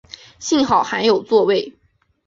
[0.39, 1.75] 幸好还有座位